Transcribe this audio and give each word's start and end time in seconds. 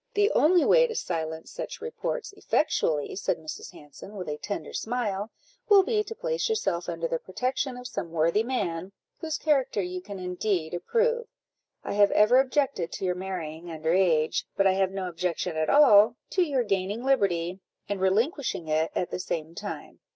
"The 0.15 0.31
only 0.31 0.65
way 0.65 0.87
to 0.87 0.95
silence 0.95 1.51
such 1.51 1.79
reports 1.79 2.33
effectually," 2.33 3.15
said 3.15 3.37
Mrs. 3.37 3.71
Hanson, 3.71 4.15
with 4.15 4.27
a 4.29 4.37
tender 4.37 4.73
smile, 4.73 5.29
"will 5.69 5.83
be 5.83 6.03
to 6.05 6.15
place 6.15 6.49
yourself 6.49 6.89
under 6.89 7.07
the 7.07 7.19
protection 7.19 7.77
of 7.77 7.85
some 7.87 8.09
worthy 8.09 8.41
man, 8.41 8.93
whose 9.19 9.37
character 9.37 9.79
you 9.79 10.01
can 10.01 10.17
indeed 10.17 10.73
approve. 10.73 11.27
I 11.83 11.93
have 11.93 12.09
ever 12.13 12.39
objected 12.39 12.91
to 12.93 13.05
your 13.05 13.13
marrying 13.13 13.69
under 13.69 13.93
age, 13.93 14.47
but 14.57 14.65
I 14.65 14.71
have 14.73 14.89
no 14.89 15.07
objection 15.07 15.55
at 15.55 15.69
all 15.69 16.15
to 16.31 16.41
your 16.41 16.63
gaining 16.63 17.03
liberty, 17.03 17.59
and 17.87 18.01
relinquishing 18.01 18.67
it 18.69 18.89
at 18.95 19.11
the 19.11 19.19
same 19.19 19.53
time. 19.53 19.99